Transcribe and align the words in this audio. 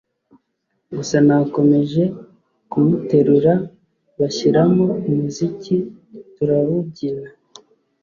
gusa 0.95 1.17
nakomeje 1.27 2.03
kumuterura 2.71 3.53
bashyiramo 4.19 4.85
umuziki 5.09 5.75
tura 6.33 6.57
wubyina 6.67 7.29